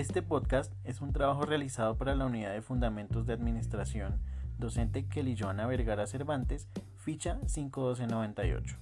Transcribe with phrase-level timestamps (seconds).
[0.00, 4.18] Este podcast es un trabajo realizado para la Unidad de Fundamentos de Administración,
[4.56, 8.78] docente Kelly Joana Vergara Cervantes, ficha 51298.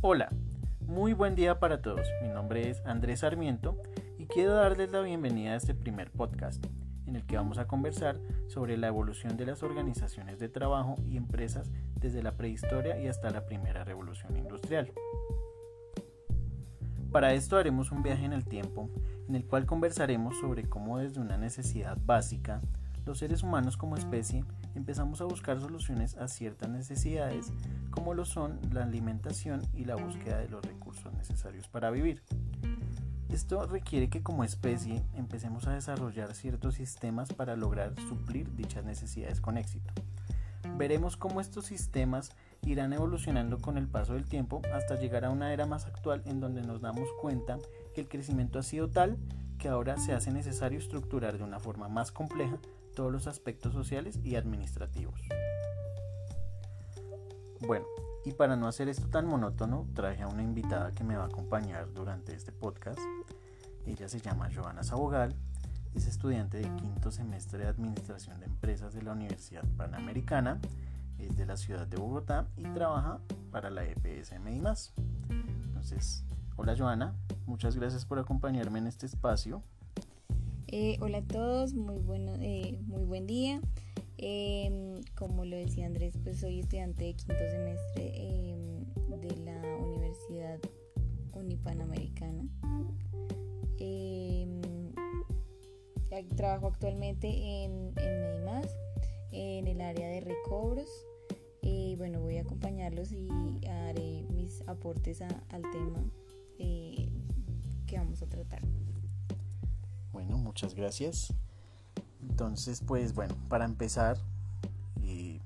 [0.00, 0.28] Hola,
[0.86, 2.06] muy buen día para todos.
[2.22, 3.76] Mi nombre es Andrés Sarmiento
[4.16, 6.64] y quiero darles la bienvenida a este primer podcast
[7.08, 11.16] en el que vamos a conversar sobre la evolución de las organizaciones de trabajo y
[11.16, 14.92] empresas desde la prehistoria y hasta la primera revolución industrial.
[17.14, 18.90] Para esto haremos un viaje en el tiempo
[19.28, 22.60] en el cual conversaremos sobre cómo desde una necesidad básica,
[23.06, 27.52] los seres humanos como especie empezamos a buscar soluciones a ciertas necesidades
[27.92, 32.20] como lo son la alimentación y la búsqueda de los recursos necesarios para vivir.
[33.28, 39.40] Esto requiere que como especie empecemos a desarrollar ciertos sistemas para lograr suplir dichas necesidades
[39.40, 39.92] con éxito.
[40.76, 42.32] Veremos cómo estos sistemas
[42.66, 46.40] irán evolucionando con el paso del tiempo hasta llegar a una era más actual en
[46.40, 47.58] donde nos damos cuenta
[47.94, 49.16] que el crecimiento ha sido tal
[49.58, 52.58] que ahora se hace necesario estructurar de una forma más compleja
[52.94, 55.20] todos los aspectos sociales y administrativos.
[57.66, 57.86] Bueno,
[58.24, 61.26] y para no hacer esto tan monótono, traje a una invitada que me va a
[61.26, 63.00] acompañar durante este podcast.
[63.86, 65.34] Ella se llama Joana Sabogal,
[65.94, 70.58] es estudiante de quinto semestre de Administración de Empresas de la Universidad Panamericana,
[71.26, 74.62] es de la ciudad de Bogotá y trabaja para la EPSMI.
[75.66, 76.24] Entonces,
[76.56, 77.14] hola Joana,
[77.46, 79.62] muchas gracias por acompañarme en este espacio.
[80.68, 83.60] Eh, hola a todos, muy, bueno, eh, muy buen día.
[84.18, 88.84] Em, como lo decía Andrés, pues soy estudiante de quinto semestre em,
[89.20, 90.58] de la Universidad
[91.32, 92.44] Unipanamericana.
[93.78, 94.60] Em,
[96.36, 98.34] trabajo actualmente en, en
[99.34, 100.88] en el área de recobros.
[101.94, 103.28] Y bueno, voy a acompañarlos y
[103.68, 106.02] haré mis aportes al tema
[106.58, 107.08] eh,
[107.86, 108.62] que vamos a tratar.
[110.12, 111.32] Bueno, muchas gracias.
[112.20, 114.18] Entonces, pues bueno, para empezar
[115.04, 115.38] eh,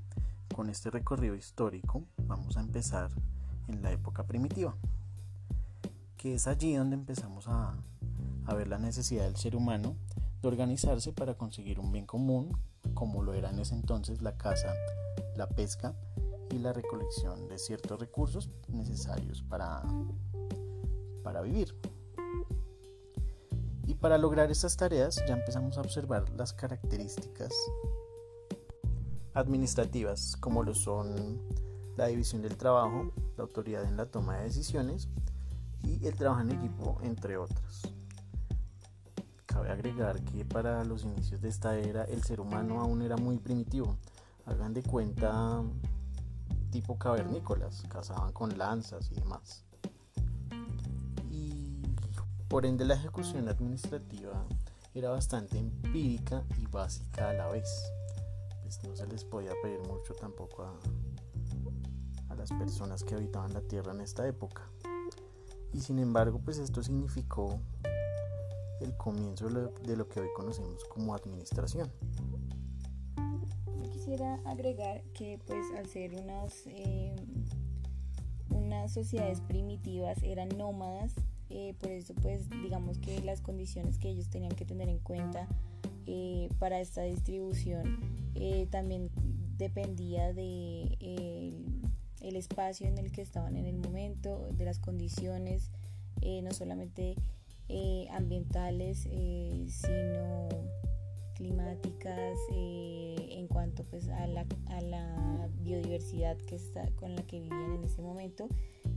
[0.55, 3.11] con este recorrido histórico, vamos a empezar
[3.67, 4.75] en la época primitiva,
[6.17, 7.75] que es allí donde empezamos a,
[8.47, 9.97] a ver la necesidad del ser humano
[10.41, 12.57] de organizarse para conseguir un bien común,
[12.95, 14.73] como lo era en ese entonces la caza,
[15.37, 15.95] la pesca
[16.51, 19.83] y la recolección de ciertos recursos necesarios para,
[21.23, 21.75] para vivir
[24.01, 27.53] para lograr estas tareas ya empezamos a observar las características
[29.35, 31.41] administrativas como lo son
[31.97, 35.09] la división del trabajo, la autoridad en la toma de decisiones
[35.83, 37.83] y el trabajo en equipo, entre otras.
[39.47, 43.39] Cabe agregar que para los inicios de esta era el ser humano aún era muy
[43.39, 43.97] primitivo.
[44.47, 45.65] Hagan de cuenta
[46.71, 49.65] tipo cavernícolas, cazaban con lanzas y demás.
[52.49, 54.47] Por ende, la ejecución administrativa
[54.95, 57.93] era bastante empírica y básica a la vez.
[58.63, 60.75] Pues no se les podía pedir mucho tampoco a,
[62.37, 64.63] las personas que habitaban la tierra en esta época.
[65.75, 67.61] Y sin embargo, pues esto significó
[68.81, 71.91] el comienzo de lo, que hoy conocemos como administración.
[74.09, 77.15] Quisiera agregar que pues al ser unas, eh,
[78.49, 81.13] unas sociedades primitivas eran nómadas,
[81.51, 85.47] eh, por eso pues digamos que las condiciones que ellos tenían que tener en cuenta
[86.07, 87.99] eh, para esta distribución
[88.71, 89.11] también
[89.59, 90.97] dependía de
[92.23, 95.71] el espacio en el que estaban en el momento, de las condiciones
[96.23, 97.15] no solamente
[98.11, 100.49] ambientales sino
[101.35, 102.39] climáticas
[103.49, 107.85] en cuanto pues a la, a la biodiversidad que está, con la que vivían en
[107.85, 108.49] ese momento.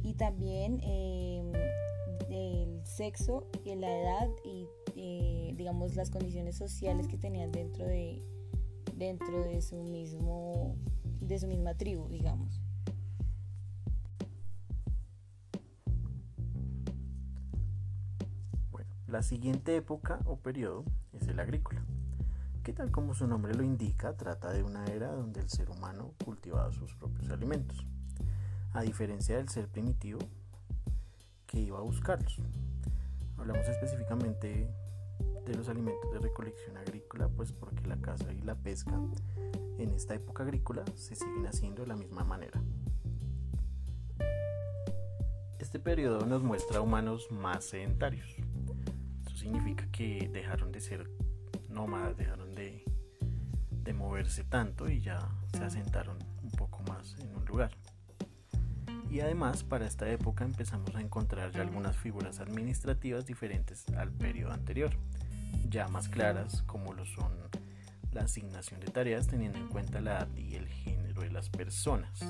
[0.03, 0.81] Y también
[2.29, 8.23] el sexo y la edad y eh, digamos las condiciones sociales que tenían dentro de
[8.95, 10.75] dentro de su mismo
[11.19, 12.61] de su misma tribu digamos.
[18.71, 21.85] Bueno la siguiente época o periodo es el agrícola
[22.63, 26.13] que tal como su nombre lo indica trata de una era donde el ser humano
[26.23, 27.85] cultivaba sus propios alimentos
[28.73, 30.19] a diferencia del ser primitivo
[31.45, 32.39] que iba a buscarlos.
[33.37, 34.69] Hablamos específicamente
[35.45, 38.97] de los alimentos de recolección agrícola, pues porque la caza y la pesca
[39.77, 42.61] en esta época agrícola se siguen haciendo de la misma manera.
[45.59, 48.35] Este periodo nos muestra humanos más sedentarios.
[49.25, 51.09] Eso significa que dejaron de ser
[51.71, 52.83] nómadas, dejaron de,
[53.93, 55.19] moverse tanto y ya
[55.51, 57.71] se asentaron un poco más en un lugar.
[59.09, 64.53] Y además, para esta época empezamos a encontrar ya algunas figuras administrativas diferentes al periodo
[64.53, 64.91] anterior,
[65.69, 67.33] ya más claras como lo son
[68.13, 72.21] la asignación de tareas teniendo en cuenta la edad y el género de las personas.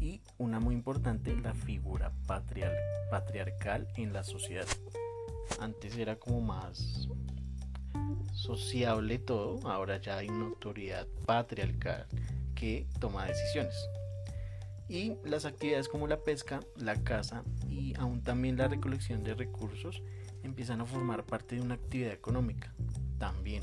[0.00, 4.66] Y una muy importante, la figura patriarcal en la sociedad.
[5.60, 7.08] Antes era como más
[8.42, 12.06] sociable todo, ahora ya hay una autoridad patriarcal
[12.56, 13.88] que toma decisiones.
[14.88, 20.02] Y las actividades como la pesca, la caza y aún también la recolección de recursos
[20.42, 22.74] empiezan a formar parte de una actividad económica.
[23.18, 23.62] También,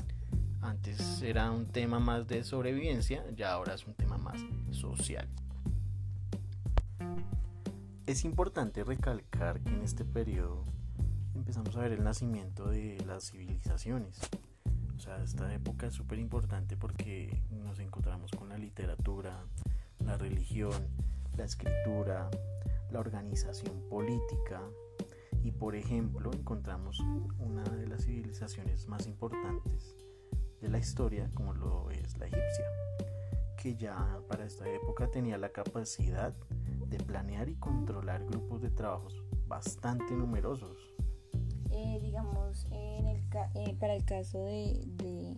[0.62, 4.40] antes era un tema más de sobrevivencia, ya ahora es un tema más
[4.70, 5.28] social.
[8.06, 10.64] Es importante recalcar que en este periodo
[11.34, 14.18] empezamos a ver el nacimiento de las civilizaciones.
[15.00, 19.46] O sea, esta época es súper importante porque nos encontramos con la literatura,
[20.04, 20.74] la religión,
[21.38, 22.28] la escritura,
[22.90, 24.60] la organización política
[25.42, 27.00] y por ejemplo encontramos
[27.38, 29.96] una de las civilizaciones más importantes
[30.60, 32.66] de la historia como lo es la egipcia,
[33.56, 36.34] que ya para esta época tenía la capacidad
[36.88, 40.89] de planear y controlar grupos de trabajos bastante numerosos.
[41.72, 43.20] Eh, digamos, en el
[43.54, 45.36] eh, para el caso de, de,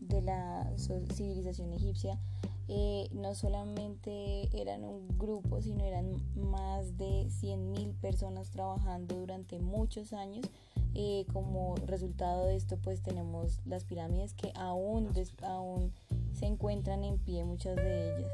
[0.00, 2.18] de la civilización egipcia,
[2.66, 10.12] eh, no solamente eran un grupo, sino eran más de 100.000 personas trabajando durante muchos
[10.12, 10.46] años.
[10.94, 15.12] Eh, como resultado de esto, pues tenemos las pirámides que aún,
[15.42, 15.92] aún
[16.32, 18.30] se encuentran en pie, muchas de ellas.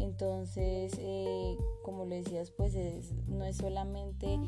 [0.00, 2.74] Entonces, eh, como lo decías, pues
[3.28, 4.40] no es solamente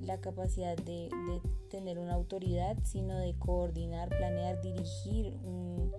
[0.00, 1.40] la capacidad de, de,
[1.70, 5.90] tener una autoridad, sino de coordinar, planear, dirigir un,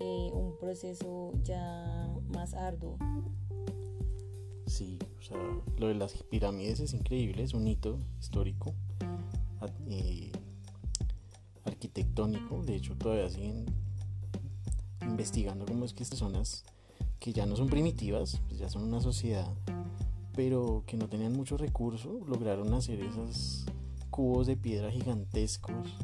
[0.00, 2.96] eh, un proceso ya más arduo.
[4.66, 5.38] Sí, o sea,
[5.76, 8.74] lo de las pirámides es increíble, es un hito histórico,
[9.88, 10.30] eh,
[11.64, 13.66] arquitectónico, de hecho todavía siguen
[15.02, 16.64] investigando cómo es que estas zonas
[17.18, 19.52] que ya no son primitivas, pues ya son una sociedad,
[20.34, 23.66] pero que no tenían mucho recurso, lograron hacer esos
[24.10, 25.96] cubos de piedra gigantescos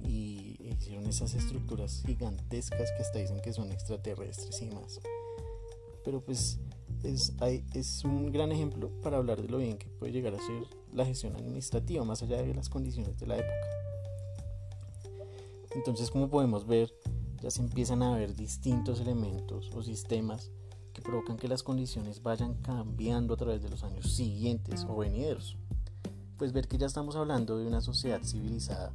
[0.00, 5.00] y hicieron esas estructuras gigantescas que hasta dicen que son extraterrestres y más.
[6.04, 6.58] Pero pues
[7.04, 7.32] es,
[7.74, 11.04] es un gran ejemplo para hablar de lo bien que puede llegar a ser la
[11.04, 13.82] gestión administrativa, más allá de las condiciones de la época.
[15.74, 16.92] Entonces, como podemos ver,
[17.42, 20.52] ya se empiezan a ver distintos elementos o sistemas
[20.92, 25.58] que provocan que las condiciones vayan cambiando a través de los años siguientes o venideros.
[26.38, 28.92] Pues ver que ya estamos hablando de una sociedad civilizada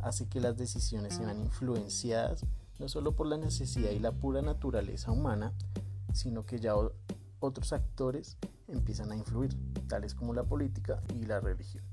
[0.00, 2.44] hace que las decisiones sean influenciadas
[2.78, 5.52] no solo por la necesidad y la pura naturaleza humana,
[6.12, 6.74] sino que ya
[7.38, 8.36] otros actores
[8.68, 9.56] empiezan a influir,
[9.88, 11.84] tales como la política y la religión.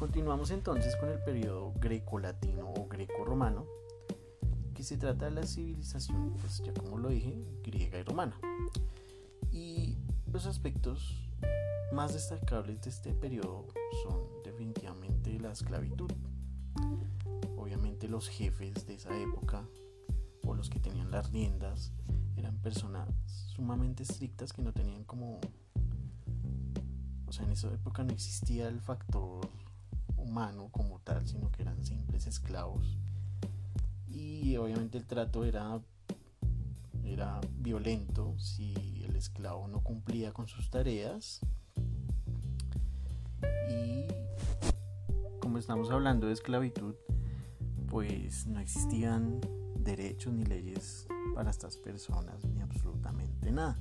[0.00, 2.69] Continuamos entonces con el periodo greco-latino
[3.00, 3.64] greco-romano,
[4.74, 8.38] que se trata de la civilización, pues ya como lo dije, griega y romana.
[9.50, 9.96] Y
[10.30, 11.30] los aspectos
[11.92, 13.66] más destacables de este periodo
[14.02, 16.10] son definitivamente la esclavitud.
[17.56, 19.66] Obviamente los jefes de esa época
[20.44, 21.92] o los que tenían las riendas
[22.36, 23.08] eran personas
[23.54, 25.40] sumamente estrictas que no tenían como...
[27.26, 29.48] O sea, en esa época no existía el factor
[30.20, 32.98] humano como tal, sino que eran simples esclavos.
[34.08, 35.80] Y obviamente el trato era,
[37.04, 41.40] era violento si el esclavo no cumplía con sus tareas
[43.70, 44.06] y
[45.40, 46.94] como estamos hablando de esclavitud,
[47.88, 49.40] pues no existían
[49.76, 53.78] derechos ni leyes para estas personas, ni absolutamente nada.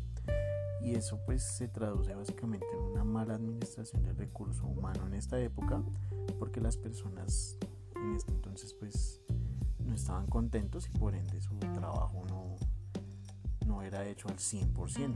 [0.81, 5.39] Y eso pues se traduce básicamente en una mala administración del recurso humano en esta
[5.39, 5.83] época,
[6.39, 7.57] porque las personas
[7.95, 9.21] en este entonces pues
[9.79, 12.55] no estaban contentos y por ende su trabajo no,
[13.65, 15.15] no era hecho al 100%.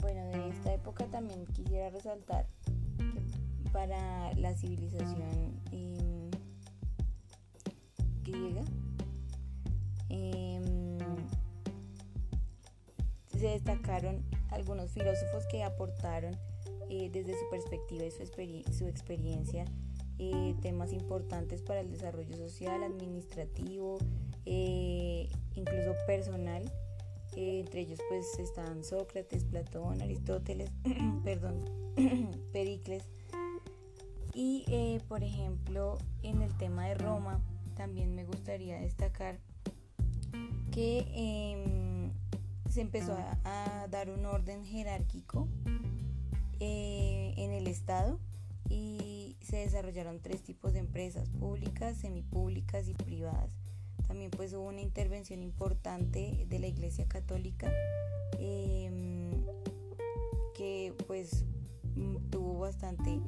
[0.00, 2.46] Bueno, de esta época también quisiera resaltar
[2.96, 5.60] que para la civilización
[13.52, 16.36] destacaron algunos filósofos que aportaron
[16.88, 18.26] eh, desde su perspectiva y su,
[18.72, 19.64] su experiencia
[20.18, 23.98] eh, temas importantes para el desarrollo social, administrativo,
[24.44, 26.70] eh, incluso personal
[27.36, 30.72] entre ellos pues están Sócrates, Platón, Aristóteles,
[31.24, 31.64] perdón,
[32.52, 33.04] Pericles.
[34.34, 37.40] Y por ejemplo, en el tema de Roma,
[37.76, 39.38] también me gustaría destacar
[40.70, 41.89] que em,
[42.70, 45.48] se empezó a, dar un orden jerárquico
[46.60, 48.20] eh, en el Estado
[48.68, 53.50] y se desarrollaron tres tipos de empresas, públicas, semipúblicas y privadas.
[54.06, 57.72] También pues hubo una intervención importante de la Iglesia Católica
[58.38, 59.30] em,
[60.56, 61.44] que pues
[61.96, 63.20] mm, tuvo bastante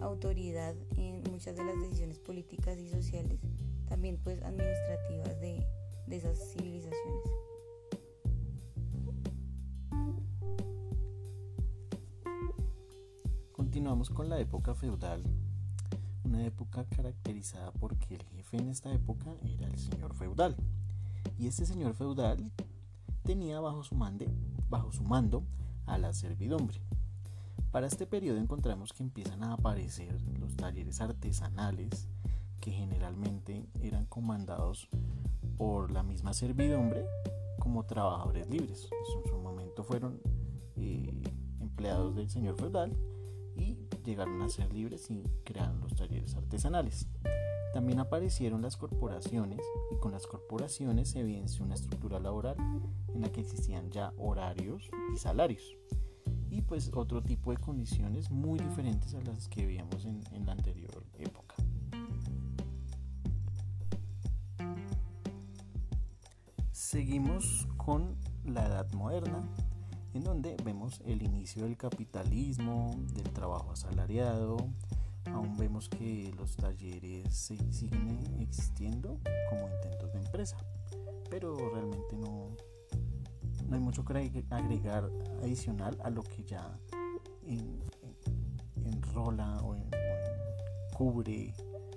[0.00, 3.40] autoridad en muchas de las decisiones políticas y sociales,
[3.88, 5.66] también pues administrativas de,
[6.06, 6.75] de esas civilizaciones.
[13.86, 15.22] Continuamos con la época feudal,
[16.24, 20.56] una época caracterizada porque el jefe en esta época era el señor feudal.
[21.38, 22.50] Y este señor feudal
[23.22, 24.28] tenía bajo su, mande,
[24.68, 25.44] bajo su mando
[25.86, 26.80] a la servidumbre.
[27.70, 32.08] Para este periodo encontramos que empiezan a aparecer los talleres artesanales
[32.60, 34.88] que generalmente eran comandados
[35.56, 37.06] por la misma servidumbre
[37.60, 38.88] como trabajadores libres.
[39.22, 40.20] En su momento fueron
[40.74, 41.22] eh,
[41.60, 42.92] empleados del señor feudal
[43.56, 47.08] y llegaron a ser libres y crearon los talleres artesanales.
[47.72, 49.60] También aparecieron las corporaciones
[49.90, 52.56] y con las corporaciones se evidenció una estructura laboral
[53.12, 55.76] en la que existían ya horarios y salarios
[56.50, 60.52] y pues otro tipo de condiciones muy diferentes a las que veíamos en, en la
[60.52, 61.54] anterior época.
[66.72, 69.46] Seguimos con la Edad Moderna,
[70.16, 74.56] en donde vemos el inicio del capitalismo, del trabajo asalariado,
[75.26, 79.18] aún vemos que los talleres siguen existiendo
[79.50, 80.56] como intentos de empresa,
[81.28, 82.48] pero realmente no,
[83.68, 85.10] no hay mucho que agregar
[85.42, 86.78] adicional a lo que ya
[88.84, 89.76] enrola o,
[90.94, 91.52] cubre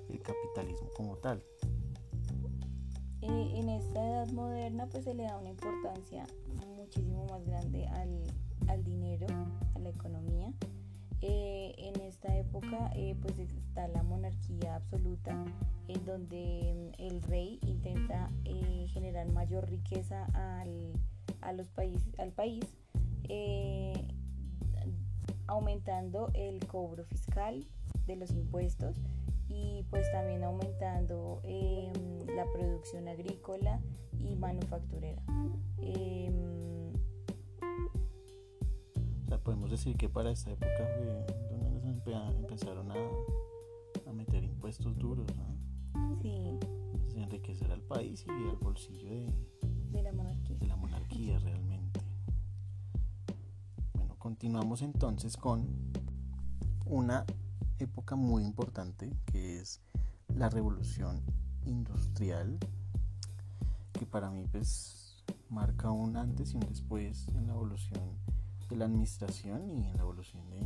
[0.09, 1.41] el capitalismo como tal.
[3.21, 6.25] En esta edad moderna pues se le da una importancia
[6.89, 7.58] muchísimo más grande
[8.69, 9.27] al, dinero,
[9.75, 10.53] a la economía.
[11.21, 15.35] Eh, en esta época eh, pues está la monarquía absoluta
[15.89, 18.31] en donde mm, el rey intenta
[18.88, 20.93] generar mayor riqueza al,
[21.41, 21.69] a los
[22.17, 22.63] al país,
[23.27, 23.93] eh,
[25.47, 27.65] aumentando el cobro fiscal
[28.07, 28.97] de los impuestos
[29.47, 33.79] y pues también aumentando em, la producción agrícola
[34.19, 35.21] y manufacturera.
[39.29, 42.95] Em, o sea, podemos decir que para esta época fue donde empezaron a,
[44.09, 45.27] a meter impuestos duros,
[46.21, 46.59] Sí.
[47.15, 49.33] enriquecer al país y al bolsillo de,
[49.91, 50.57] de la monarquía.
[50.57, 52.01] De la monarquía realmente.
[53.93, 55.67] Bueno, continuamos entonces con
[56.86, 57.25] una
[57.77, 59.79] época muy importante que es
[60.36, 61.21] la revolución
[61.65, 62.57] industrial,
[63.93, 68.17] que para mí pues marca un antes y un después en la evolución
[68.69, 70.59] de la administración y en la evolución de,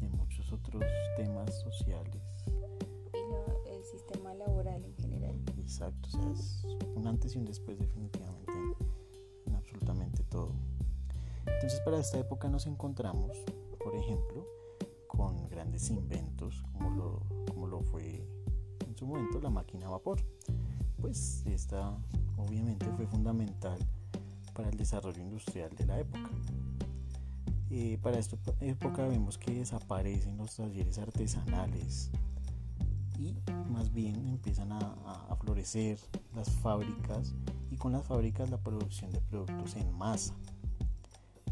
[0.00, 0.82] de muchos otros
[1.16, 2.22] temas sociales.
[3.12, 5.36] Y el sistema laboral en general.
[5.58, 6.66] Exacto, o sea, es
[6.96, 8.52] un antes y un después definitivamente
[9.46, 10.52] en, absolutamente todo.
[11.46, 13.36] Entonces para esta época nos encontramos,
[13.82, 14.46] por ejemplo,
[15.06, 18.26] con grandes inventos como lo, como lo fue
[18.86, 20.22] en su momento la máquina a vapor.
[21.00, 21.96] Pues esta
[22.36, 23.78] obviamente fue fundamental
[24.54, 26.30] para el desarrollo industrial de la época.
[27.70, 32.10] Eh, para esta época vemos que desaparecen los talleres artesanales,
[33.18, 33.36] y
[33.68, 34.94] más bien empiezan a,
[35.40, 35.98] florecer
[36.34, 37.34] las fábricas
[37.70, 40.34] y con las fábricas la producción de productos en masa.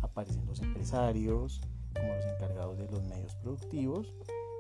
[0.03, 1.61] Aparecen los empresarios
[1.95, 4.13] como los encargados de los medios productivos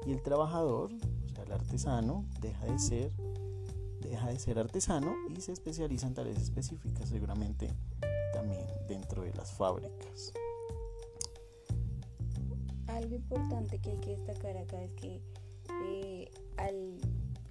[0.06, 3.12] y el trabajador, o sea, el artesano, deja de ser
[4.00, 7.68] deja de ser artesano y se especializa en tareas específicas, seguramente
[8.32, 10.32] también dentro de las fábricas.
[12.96, 15.20] Algo importante que hay que destacar acá es que
[15.84, 16.96] eh, al,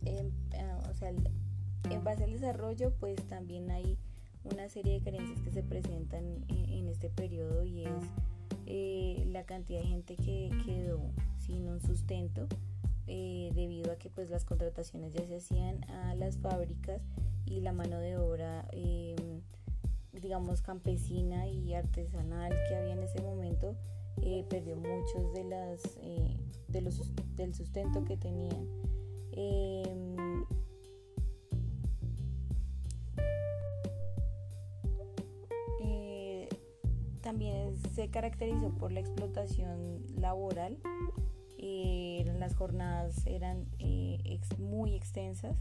[0.05, 3.99] em, ah, o sea, en base al desarrollo, pues también hay
[4.43, 7.91] una serie de carencias que se presentan en, este periodo y es
[8.65, 12.47] eh, la cantidad de gente que quedó sin un sustento
[13.05, 17.01] eh, debido a que pues las contrataciones ya se hacían a las fábricas
[17.45, 19.41] y la mano de obra em,
[20.13, 23.75] digamos campesina y artesanal que había en ese momento
[24.21, 25.97] eh, perdió muchos de las
[26.67, 28.67] de los, del sustento que tenían
[29.37, 30.45] Em,
[35.81, 36.47] eh,
[37.21, 40.77] también se caracterizó por la explotación laboral.
[41.57, 45.57] Eh, las jornadas eran eh, muy extensas.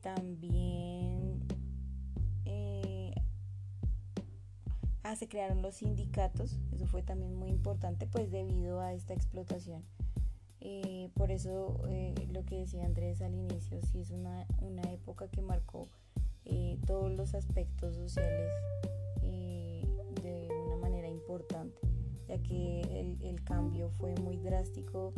[0.00, 1.23] también
[5.14, 9.84] ah, se crearon los sindicatos, eso fue también muy importante pues debido a esta explotación.
[10.60, 15.28] Eh, por eso eh, lo que decía Andrés al inicio, sí es una, una época
[15.28, 15.88] que marcó
[16.44, 18.50] eh, todos los aspectos sociales
[20.22, 21.80] de una manera importante,
[22.28, 25.12] ya que el, el, cambio fue muy drástico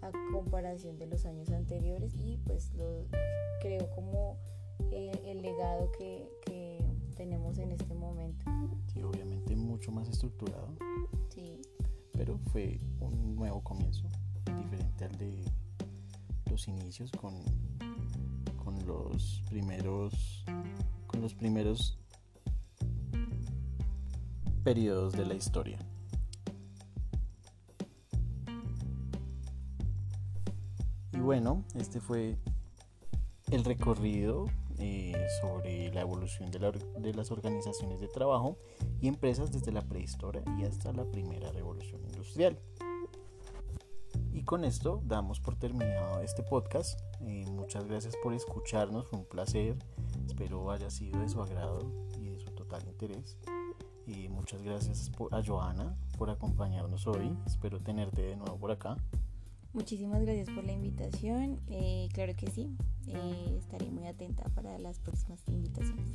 [0.00, 3.06] a comparación de los años anteriores y pues lo
[3.60, 4.38] creo como
[4.92, 6.28] el legado que
[7.14, 8.44] tenemos en este momento.
[8.92, 10.76] Sí, obviamente mucho más estructurado.
[11.28, 11.60] Sí.
[12.12, 14.08] Pero fue un nuevo comienzo
[14.46, 15.44] diferente al de
[16.50, 17.34] los inicios con,
[18.62, 20.44] con los primeros
[21.06, 21.98] con los primeros
[24.64, 25.78] periodos de la historia.
[31.12, 32.36] Y bueno, este fue
[33.50, 34.46] el recorrido
[34.78, 36.58] eh, sobre la evolución de,
[36.98, 38.58] de, las organizaciones de trabajo
[39.00, 42.58] y empresas desde la prehistoria y hasta la primera revolución industrial
[44.44, 47.00] con esto damos por terminado este podcast.
[47.20, 49.76] Eh, muchas gracias por escucharnos, fue un placer.
[50.26, 51.80] Espero haya sido de su agrado
[52.18, 53.38] y de su total interés.
[54.06, 57.34] Y muchas gracias a Joana por acompañarnos hoy.
[57.46, 58.96] Espero tenerte de nuevo por acá.
[59.74, 61.60] Muchísimas gracias por la invitación.
[61.68, 62.76] Eh, claro que sí,
[63.08, 66.06] eh, estaré muy atenta para las próximas invitaciones.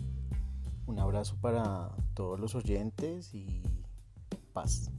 [0.88, 3.62] Un abrazo para todos los oyentes y
[4.54, 4.90] paz.